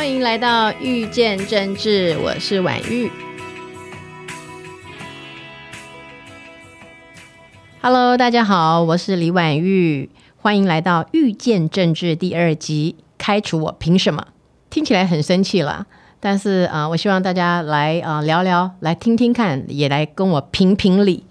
[0.00, 3.10] 欢迎来到遇见政治，我是婉玉。
[7.82, 10.08] Hello，大家好，我是李婉玉，
[10.38, 12.96] 欢迎来到遇见政治第二集。
[13.18, 14.28] 开除我凭什么？
[14.70, 15.84] 听起来很生气了，
[16.18, 21.24] 但是啊、我希望大家来啊、聊聊，来听听看，也来跟我评评理。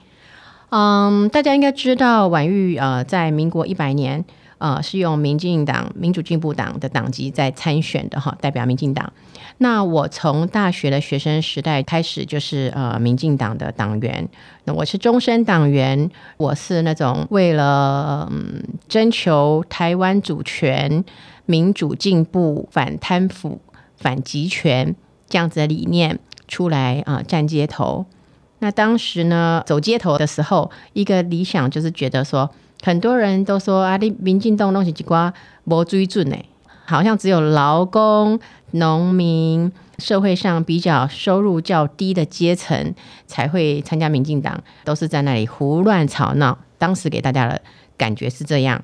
[0.69, 4.23] 嗯，大家应该知道，婉玉呃，在民国一百年，
[4.59, 9.11] 呃，是用民进党、民主进步党的党籍在参选的哈，代表民进党。
[9.57, 14.29] 那我从大学的学生时代开始，就是呃，民进党的党员。
[14.65, 21.03] 那我是终身党员，我是那种为了嗯征求台湾主权、
[21.45, 23.59] 民主进步、反贪腐、
[23.97, 24.95] 反集权
[25.27, 28.05] 这样子的理念出来啊、站街头。
[28.59, 32.49] 那当时呢，走街头的时候，一个理想就是觉得说，
[32.81, 36.37] 很多人都说啊，你民进党东西几瓜没追准呢，
[36.85, 38.39] 好像只有劳工、
[38.71, 42.93] 农民、社会上比较收入较低的阶层
[43.27, 46.57] 才会参加民进党，都是在那里胡乱吵闹。
[46.77, 47.61] 当时给大家的
[47.97, 48.81] 感觉是这样。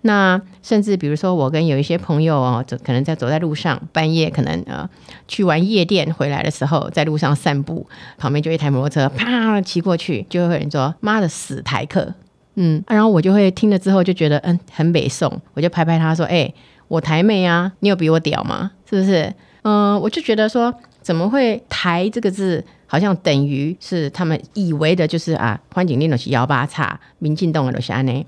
[0.00, 4.88] 那甚至比如说，我跟有一些朋友哦，走可能在走在路上，半夜可能呃
[5.28, 12.14] 去玩夜店回来的时候，在路上散步，旁边就一台摩托车啪骑过去，就会有人说：“妈的，死台客！”
[12.54, 16.52] 嗯，然后我就会听了之后就觉得嗯很北宋，我就拍拍他说：“哎、
[16.88, 18.70] 我台妹啊，你有比我屌吗？
[18.88, 28.24] 是不是？”嗯、我就觉得说，怎么会“台”这个字好像等于是他们以为的，就是啊，欢景令的是幺八叉，民进党的都是安内。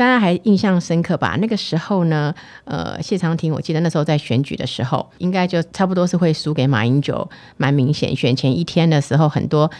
[0.00, 1.36] 大家还印象深刻吧？
[1.42, 2.34] 那个时候呢，
[2.64, 8.16] 呃，谢长廷，我记得那时候在选举的时候，应该就差不多是会输给马英九，蛮明显。
[8.16, 9.70] 选前一天的时候，很多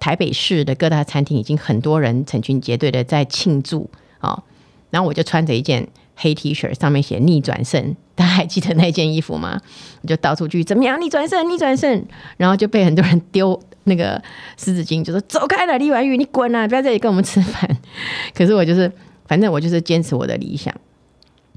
[0.00, 3.90] 台北市的各大餐厅已经很多人成群结队的在庆祝
[4.20, 4.42] 哦。
[4.88, 9.60] 然后我就穿着一件黑 T 恤，上面写“逆转胜”，大家还记得那件衣服吗？
[10.00, 12.02] 我就到处去怎么样逆转胜，逆转胜，
[12.38, 14.22] 然后就被很多人丢那个
[14.56, 17.76] 湿纸巾，就说走开了，李婉玉，你滚啊，不要在这里跟我们吃饭。
[18.34, 18.90] 可是我就是，
[19.26, 20.74] 反正我就是坚持我的理想。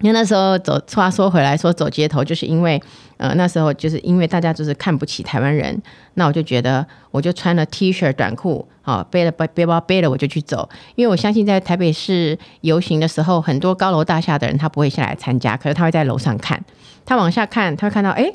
[0.02, 2.82] 因为那时候走，话说回来，说走街头，就是因为，
[3.18, 5.82] 呃，那时候就是因为大家就是看不起台湾人，
[6.14, 16.64] 那我就觉得，我就穿了 T 恤短裤，好、背了背背包背了我就去走，因为我相信在台北市游行的时候，很多高楼大厦的人他不会下来参加，可是他会在楼上看，
[17.06, 18.32] 他往下看，他会看到，哎，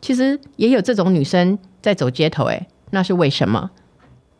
[0.00, 3.70] 其实也有这种女生在走街头，哎，那是为什么？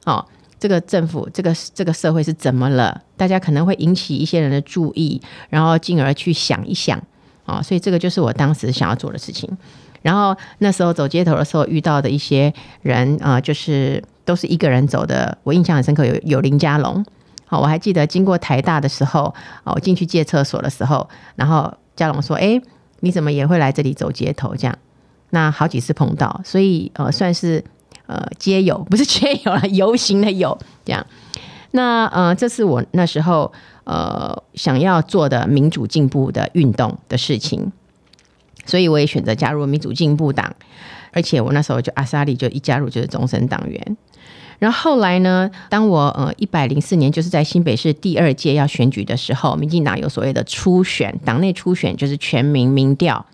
[0.07, 0.27] 哦，
[0.59, 3.03] 这个政府，这个这个社会是怎么了？
[3.17, 6.99] 大家可能会引起一些人的注意，然后进而去想一想
[7.45, 9.51] 啊、哦，所以这个就是我当时想要做的事情。
[10.03, 17.05] 然后那时候走街头的时候遇到的一些人啊、就是都是一个人走的，我印象很深刻，有有林家龙。
[17.47, 19.35] 好、我还记得经过台大的时候，
[19.65, 22.61] 哦，我进去借厕所的时候，然后家龙说：“哎，
[23.01, 24.77] 你怎么也会来这里走街头？”这样，
[25.31, 27.63] 那好几次碰到，所以呃，算是
[28.07, 31.07] 呃街友，不是街友了，游行的友这样。
[31.73, 33.53] 那呃，这是我那时候
[33.85, 37.73] 呃想要做的民主进步的运动的事情，
[38.65, 40.55] 所以我也选择加入民主进步党，
[41.13, 43.97] 而且我那时候就阿萨利就一加入就是终身党员。
[44.61, 53.27] 然后后来呢，当我呃一百零四年就是在新北市第二届要选举的时候，民进党有所谓的初选，党内初选就是全民民调。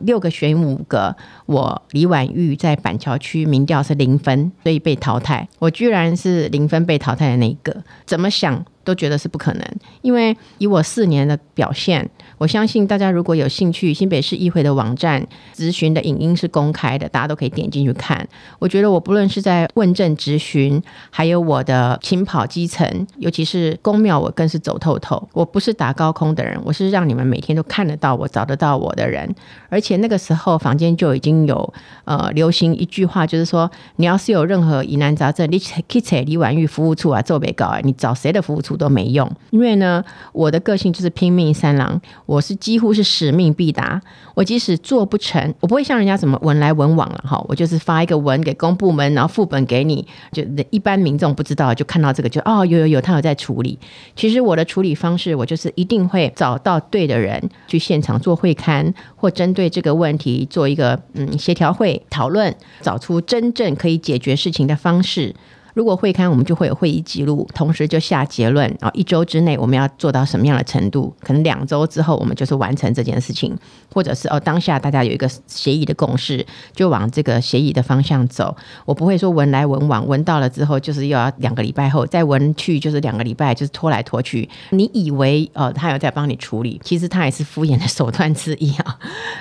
[0.00, 1.16] 六个选五个，
[1.46, 5.48] 我李婉玉在板桥区民调是零分，所以被淘汰。
[5.58, 9.62] 我居然是零分被淘汰的那一个，怎么想都觉得是不可能。
[10.00, 18.26] 因为以我四年的表现，我相信大家如果有兴趣，新北市议会的网站咨询的影音是公开的，大家都可以点进去看。
[18.58, 25.28] 我觉得我不论是在问政咨询，还有我的勤跑基层，尤其是公庙，我更是走透透。
[25.34, 29.28] 我不是打高空的人，我是让你们每天都看得到我、找得到我的人。
[29.68, 31.74] 而且那个时候，房间就已经有
[32.04, 39.30] 呃流行一句话，就是说，你要是有任何疑难杂症，你去找李婉玉服务处啊，做被告啊，你找谁的服务处都没用。
[39.50, 40.02] 因为呢，
[40.32, 44.00] 我的个性就是拼命三郎，我是几乎是使命必达。
[44.34, 53.76] 我即使做不成，我不会像人家怎么文来文往了哈，我就是发一个文给公部门，然后副本给你，就一般民众不知道，就看到这个就哦有有有，他有在处理。
[54.14, 65.34] 其实我的处理方式，我就是一定会找到对的人去现场做会刊，或针对这个问题做一个嗯协调会讨论，找出真正可以解决事情的方式。
[65.74, 71.14] 如果会刊，我们就会有会议记录，同时就下结论啊，一周之内我们要做到什么样的程度？
[71.22, 73.56] 可能两周之后我们就是完成这件事情，
[73.92, 76.44] 或者是哦，当下大家有一个协议的共识，
[76.74, 78.56] 就往这个协议的方向走。
[78.84, 84.48] 我不会说文来文往，文到了之后就是又要两个礼拜后再文去，就是两个礼拜就是拖来拖去。
[84.70, 88.98] 你以为哦，他有在帮你处理，其实他也是敷衍的 手段之一啊。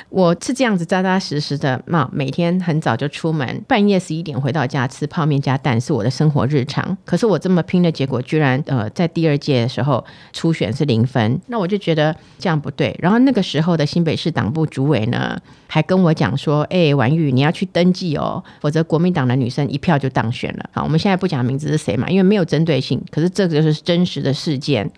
[0.10, 6.27] 我是这样子扎扎实实的，那每天很早就出门，半夜十一点回到家吃泡面加蛋是我的生。
[6.28, 10.04] 生活日常，可是我这么拼的结果，居然呃在第二届的时候
[10.34, 12.94] 初选是零分，那我就觉得这样不对。
[13.02, 24.92] 然后那个时候的新北市党部主委呢，还跟我讲说：“哎，婉玉你要去登记哦，否则国民党的女生一票就当选了。”好，我们现在不讲名字是谁嘛，因为没有针对性，可是这个就是真实的事件。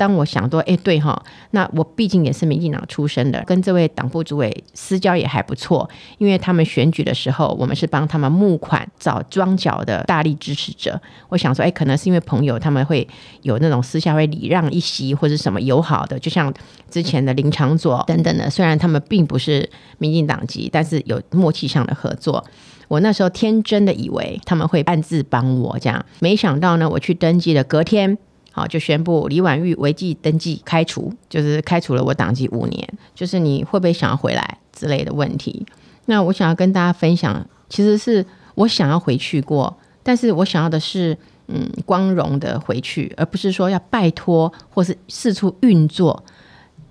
[0.00, 5.86] 当我想说，哎，对哈，那我毕竟也是民进党出身的，跟这位党部主委私交也还不错，
[6.16, 10.98] 因为他们选举的时候，我们是帮他们募款找庄脚的大力支持者。
[11.28, 13.06] 我想说，哎，可能是因为朋友，他们会
[13.42, 16.50] 有那种私下会礼让一席或者什么友好的，就像
[16.90, 19.68] 之前的林长佐等等的，虽然他们并不是
[19.98, 22.42] 民进党籍，但是有默契上的合作。
[22.88, 28.16] 我那时候天真的以为他们会暗自帮我这样，没想到呢，我去登记的隔天。
[28.52, 32.88] 好，就宣布李婉玉违纪登记开除，就是开除了我党籍五年。
[33.14, 35.64] 就是你会不会想要回来之类的问题？
[36.06, 38.24] 那我想要跟大家分享，其实是
[38.56, 41.16] 我想要回去过，但是我想要的是，
[41.46, 46.24] 嗯，光荣的回去，而不是说要拜托或是四处运作。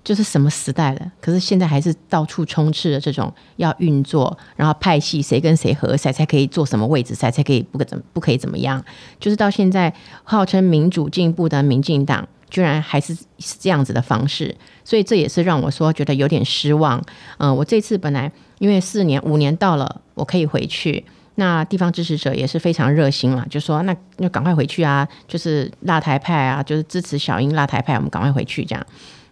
[0.02, 1.12] 就是什么时代了？
[1.20, 8.82] 可是现在还是到处充斥着这种要运作，然后派系谁跟谁合，谁才可以坐什么位置，谁才可以不可怎不可以怎么样？
[9.18, 9.92] 就是到现在
[10.24, 17.02] 号称民主进步的民进党，居然还是是这样子的方式，所以这也是让我说觉得有点失望。
[17.36, 21.04] 嗯，我这次本来因为四年五年到了，我可以回去，
[21.34, 28.86] 那地方支持者也是非常热心嘛，就说那那赶快回去啊，就是辣台派啊，就是支持小英辣台派，我们赶快回去这样。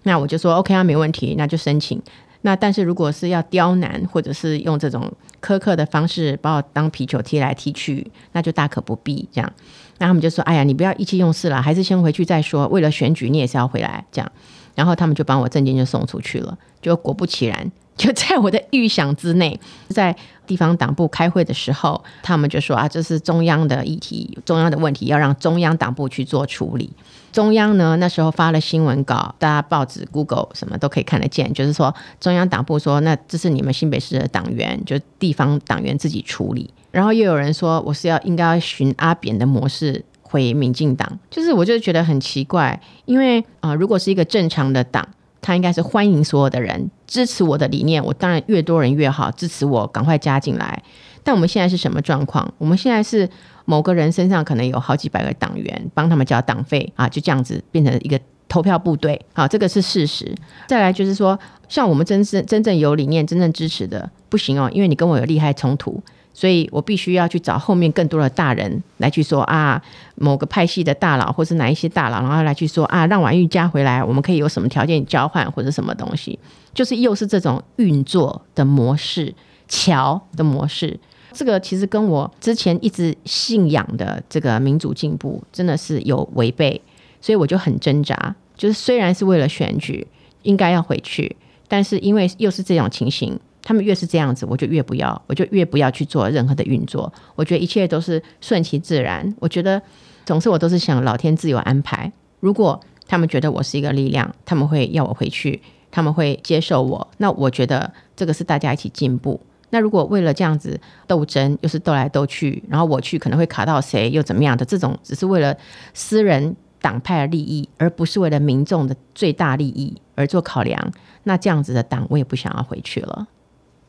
[0.08, 2.00] 那我就说 OK 啊，没问题，那就申请。
[2.40, 5.12] 那但是如果是要刁难，或者是用这种
[5.42, 9.52] 苛刻的方式把我当皮球踢来踢去，那就大可不必这样。
[9.98, 12.66] 那他们就说：“哎呀，你不要意气用事了，还是先回去再说。
[12.68, 14.32] 为了选举，你也是要回来这样。”
[14.74, 16.56] 然后他们就把我证件就送出去了。
[16.80, 20.16] 就果不其然，就在我的预想之内，在
[20.46, 26.90] 地方党部开会的时候，他们就说：“啊，这是中央的议题，中央的问题，要让中央党部去做处理。”
[27.30, 36.72] 中央呢，那时候发了新闻稿，大家报纸、Google 什么都可以看得见，就是说中央党部说，那这是你们新北市的党员，就地方党员自己处理。
[36.90, 45.06] 然后又有人说，我是要应该要循阿扁的模式回民进党，就是我就觉得很奇怪，因为啊，如果是一个正常的党，
[45.40, 50.82] 他应该是欢迎所有的人支持我的理念，我当然越多人越好，支持我赶快加进来。
[51.22, 52.52] 但我们现在是什么状况？
[52.58, 53.28] 我们现在是。
[53.70, 58.18] 某个人身上可能有好几百个党员帮他们交党费啊，就这样子变成一个
[58.48, 59.20] 投票部队。
[59.34, 60.34] 好，这个是事实。
[60.66, 61.38] 再来就是说，
[61.68, 66.02] 像我们真正真正有理念、真正支持的，不行哦，因为你跟我有利害冲突，
[66.38, 69.82] 所以我必须要去找后面更多的大人来去说啊，
[70.14, 76.38] 某个派系的大佬或是哪一些大佬，然后来去说啊，让婉玉加回来，我们可以有什么条件交换或者什么东西，
[76.72, 79.34] 就是又是这种运作的模式、
[79.66, 80.96] 桥的模式。
[81.32, 86.80] 这个其实跟我之前一直信仰的这个民主进步真的是有违背，
[87.20, 88.36] 所以我就很挣扎。
[88.56, 90.06] 就是虽然是为了选举，
[90.42, 91.34] 应该要回去，
[91.66, 93.36] 但是因为又是这种情形，
[93.68, 97.12] 他们越是这样子，我就越不要，我就越不要去做任何的运作。
[97.34, 99.30] 我觉得一切都是顺其自然。
[99.38, 99.82] 我觉得
[100.24, 102.10] 总是我都是想老天自有安排。
[102.40, 105.60] 如果他们觉得我是一个力量，他们会要我回去，
[105.90, 109.38] 他们会接受我，那我觉得这个是大家一起进步。
[109.68, 114.64] 那如果为了这样子斗争，又是斗来斗去，然后我去可能会卡到谁，又怎么样的？
[114.64, 115.54] 这种只是为了
[115.92, 120.90] 私人党派的利益，而不是为了民众的最大利益而做考量。
[121.24, 123.28] 那这样子的党，我也不想要回去了。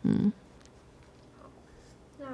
[0.04, 0.32] 嗯，
[2.20, 2.26] 那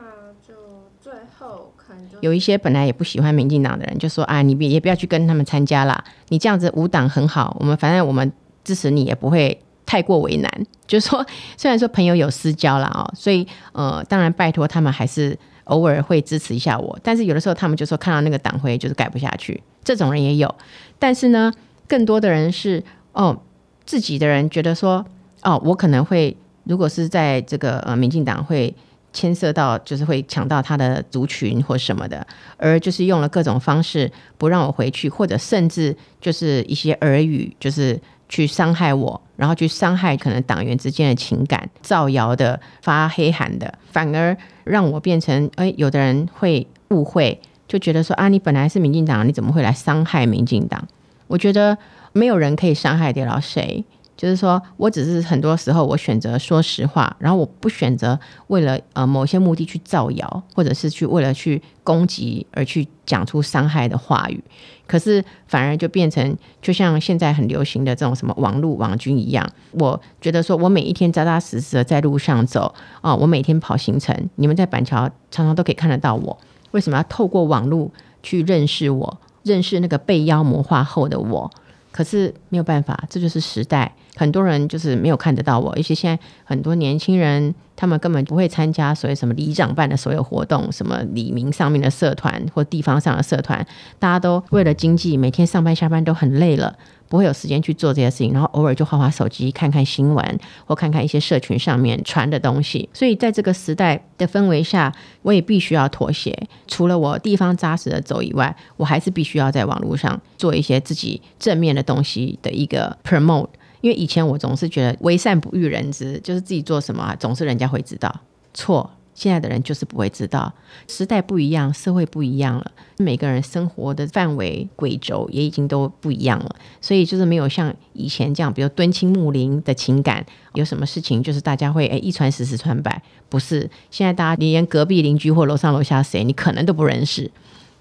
[0.48, 0.54] 就
[1.02, 6.04] 最后可能有一些本来也不喜欢民进党的人，就说啊，你别也不要去跟他们参加啦。
[6.30, 8.32] 你这样子无党很好，我们反正我们
[8.64, 9.62] 支持你，也不会。
[9.88, 10.52] 太过为难，
[10.88, 11.24] 就是说，
[11.56, 20.54] 虽然说朋友有私交了哦，所以呃，当然拜托他们还是偶尔会支持一下我，但是有的时候他们就说看到那个党徽就是改不下去，这种人也有。
[20.98, 21.54] 但是呢，
[21.88, 23.40] 更多的人是哦，
[23.86, 25.06] 自己的人觉得说
[25.44, 28.74] 哦，我可能会如果是在这个呃民进党会
[29.14, 32.26] 牵涉到，就是会抢到他的族群或什么的，
[32.58, 38.00] 而就是用了各种方式不让我回去，或者甚至就是一些耳语，就是。
[38.28, 50.84] 去伤害我，然后去伤害可能党员之间的情感，造谣的、发黑函的，反而让我变成哎，有的人会误会就觉得说啊，你本来是民进党，你怎么会来伤害民进党？
[51.28, 51.78] 我觉得
[52.14, 53.86] 没有人可以伤害得了谁。
[54.18, 58.18] 就是说我只是很多时候我选择说实话，然后我不选择
[58.48, 64.42] 为了呃某些目的去造谣，或者是去为了去攻击而去讲出伤害的话语。
[64.88, 69.46] 可是反而就变成就像现在很流行的这种什么网络网军一样。
[69.72, 76.38] 我觉得说我每一天扎扎实实的在路上走啊，我每天跑行程，你们在板桥常常都可以看得到我。
[76.72, 77.92] 为什么要透过网络
[78.22, 81.52] 去认识我，认识那个被妖魔化后的我？
[81.92, 83.94] 可是没有办法，这就是时代。
[84.16, 93.66] 很多人就是没有看得到我，而且现在很多年轻人，他们根本不会参加所谓什么里长办的所有活动，什么里民上面的社团或地方上的社团，
[94.00, 96.76] 大家都为了经济，每天上班下班都很累了。
[97.08, 102.90] 不会有时间去做这些事情，然后偶尔就划划手机，看看新闻，或看看一些社群上面传的东西。
[102.94, 104.92] 所以在这个时代的氛围下，
[105.22, 106.36] 我也必须要妥协。
[106.68, 113.50] 除了我地方扎实的走以外，我还是必须要在网络上做一些自己正面的东西的一个 promote。
[113.86, 118.90] 因为以前我总是觉得为善不欲人知，就是自己做什么总是人家会知道，错。
[119.14, 120.52] 现在的人就是不会知道，
[120.88, 130.26] 时代不一样，社会不一样了，每个人生活的范围、轨轴也已经都不一样了，所以就是没有像以前这样，比如敦亲睦邻的情感，
[130.56, 133.00] 有什么事情就是大家会诶一传十，十传百，
[133.30, 137.32] 不是现在大家你连隔壁邻居或楼上楼下谁，你可能都不认识，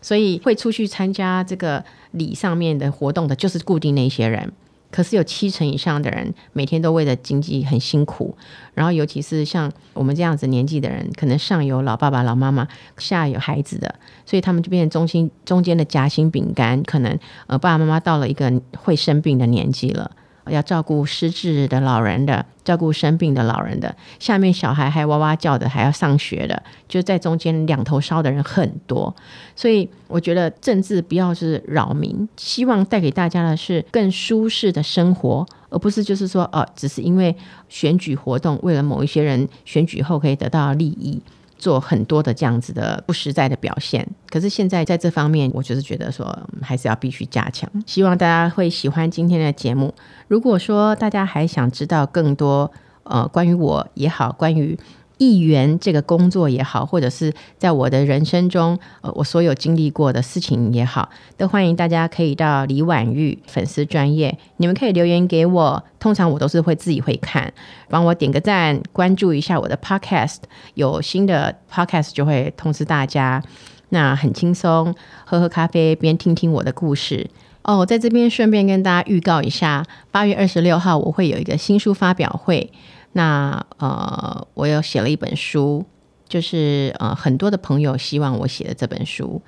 [0.02, 1.82] 所以会出去参加这个
[2.12, 4.52] 礼上面的活动的，就是固定那些人。
[4.94, 8.36] 可是有七成以上的人每天都为了经济很辛苦，
[8.74, 13.92] 然后尤其是像我们这样子年纪的人，可能上有老爸爸、老妈妈，下有孩子的，
[14.24, 16.80] 所以他们就变成中心中间的夹心饼干。
[16.84, 20.12] 可能呃爸爸妈妈到了一个会生病的年纪了。
[20.46, 29.14] 要照顾失智的老人的，照顾生病的老人的，下面小孩还哇哇叫的，还要上学的，就在中间两头烧的人很多，
[29.56, 37.34] 所以我觉得政治不要是扰民，希望带给大家的是更舒适的生活，而不是就是说哦，只是因为
[37.68, 41.20] 选举活动，为了某一些人选举后可以得到利益。
[41.64, 46.26] 做很多的这样子的不实在的表现，可是现在在这方面，我就是觉得说
[46.61, 47.66] 还是要必须加强。
[47.87, 49.94] 希望大家会喜欢今天的节目。
[50.28, 52.71] 如果说大家还想知道更多，
[53.04, 54.78] 呃，关于我也好，关于。
[55.18, 67.52] 议员这个工作也好，或者是在我的人生中，呃，我所有经历过的事情也好，都欢迎大家可以到李婉玉粉丝专业，你们可以留言给我，通常我都是会自己会看，
[67.88, 70.38] 帮我点个赞，关注一下我的 podcast，
[70.75, 73.42] 有新的 podcast 就会通知大家。
[73.90, 74.92] 那很轻松，
[75.25, 77.30] 喝喝咖啡边听听我的故事
[77.62, 77.87] 哦。
[77.87, 82.73] 在这边顺便跟大家预告一下，八月二十六号我会有一个新书发表会。
[83.14, 85.85] 那呃，我又写了一本书，
[86.28, 89.40] 就是呃，很多的朋友希望我写的这本书，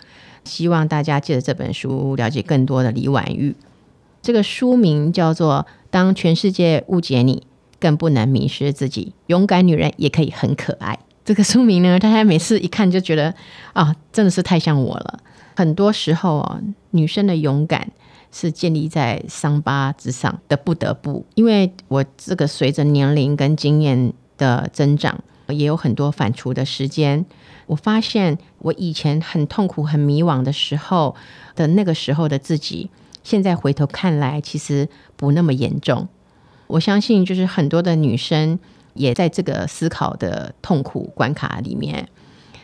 [0.44, 3.54] 希望大家借着这本书了解更多的李婉玉。
[4.23, 7.46] 这个书名叫做《当全世界误解你，
[7.80, 10.99] 更不能迷失自己》，勇敢女人也可以很可爱。
[11.25, 13.35] 这个书名呢，大家每次一看就觉得
[13.73, 15.20] 啊，真的是太像我了。
[15.56, 16.61] 很多时候啊，
[16.92, 17.90] 女生的勇敢。
[18.38, 27.25] 是建立在伤疤之上的不得不，因为我这个随着年龄跟经验的增长，也有很多反刍的时间。
[27.66, 31.16] 我发现我以前很痛苦、很迷惘的时候
[31.55, 32.90] 的那个时候的自己，
[33.25, 36.07] 现在回头看来，其实不那么严重。
[36.66, 38.59] 我相信，就是很多的女生
[38.93, 42.07] 也在这个思考的痛苦关卡里面。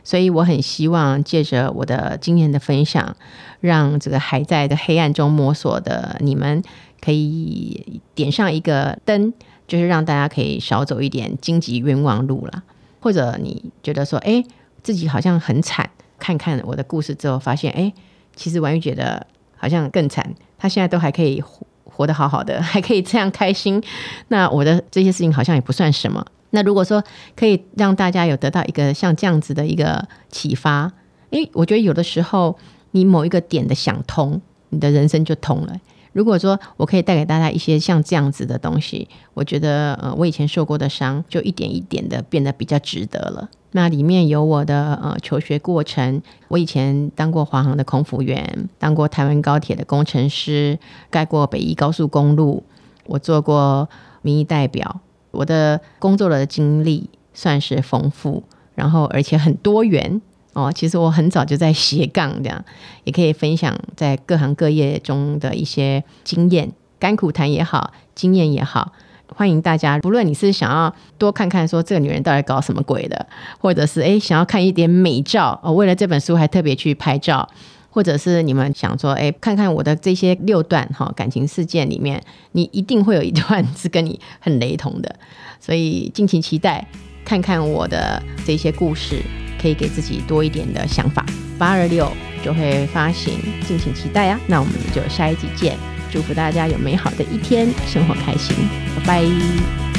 [0.04, 3.16] 所以我很希望借着我的经验的分享，
[3.60, 6.62] 让这个还在的黑暗中摸索的你们，
[7.00, 9.32] 可以点上一个灯，
[9.66, 12.62] 就是让大家可以少走一点荆棘冤枉路了。
[13.00, 14.44] 或者你觉得说，哎，
[14.82, 17.92] 自己好像很惨，看看我的故事之后，发现，哎，
[18.36, 23.82] 其实婉玉觉得好像更惨，她现在都还可以活活得好好的， 还可以这样开心，
[24.28, 26.24] 那我的这些事情好像也不算什么。
[26.54, 27.02] 那如果说
[27.34, 30.92] 可以让大家有得到一个像这样子的一个启发，
[31.30, 32.56] 诶，我觉得有的时候
[32.92, 35.76] 你某一个点的想通，你的人生就通了。
[36.12, 43.48] 如果说我可以带给大家一些像这样子的东西，我觉得呃，我以前受过的伤就一点一点的变得比较值得了。
[43.70, 50.78] 那里面有我的呃求学过程，我以前当过华航的空服员，当过台湾高铁的工程师，
[51.08, 52.62] 盖过北宜高速公路，
[53.06, 53.88] 我做过
[54.20, 55.00] 民意代表。
[55.32, 60.22] 我的工作的经历算是丰富，然后而且很多元
[60.52, 60.70] 哦。
[60.72, 62.64] 其实我很早就在斜杠这样，
[63.04, 66.70] 也可以分享在各行各业中的一些经验，
[67.00, 68.92] 甘苦谈也好，经验也好。
[69.34, 73.26] 欢迎大家，不论你是想要多看看说这个女人到底搞什么鬼的，
[73.58, 77.48] 或者是诶想要看一点美照哦，为了这本书还特别去拍照，
[77.92, 82.20] 或者是你们想说诶看看我的这些六段哈感情事件里面，
[82.52, 85.14] 你一定会有一段是跟你很雷同的，
[85.60, 86.84] 所以敬请期待
[87.24, 89.22] 看看我的这些故事，
[89.60, 91.24] 可以给自己多一点的想法。
[91.58, 92.10] 八二六
[92.42, 93.34] 就会发行，
[93.68, 94.40] 敬请期待啊！
[94.48, 95.76] 那我们就下一集见。
[96.10, 98.56] 祝福大家有美好的一天，生活开心，
[98.96, 99.91] 拜拜。